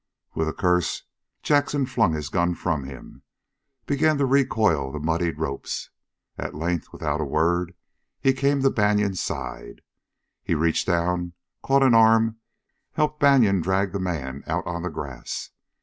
With 0.33 0.49
a 0.49 0.53
curse 0.53 1.03
Jackson 1.43 1.85
flung 1.85 2.13
his 2.13 2.29
gun 2.29 2.55
from 2.55 2.85
him, 2.85 3.21
began 3.85 4.17
to 4.17 4.25
recoil 4.25 4.91
the 4.91 4.97
muddied 4.99 5.37
ropes. 5.37 5.91
At 6.39 6.55
length, 6.55 6.91
without 6.91 7.21
a 7.21 7.23
word, 7.23 7.75
he 8.19 8.33
came 8.33 8.63
to 8.63 8.71
Banion's 8.71 9.21
side. 9.21 9.83
He 10.43 10.55
reached 10.55 10.87
down, 10.87 11.33
caught 11.61 11.83
an 11.83 11.93
arm 11.93 12.23
and 12.25 12.35
helped 12.93 13.19
Banion 13.19 13.61
drag 13.61 13.91
the 13.91 13.99
man 13.99 14.43
out 14.47 14.65
on 14.65 14.81
the 14.81 14.89
grass. 14.89 15.51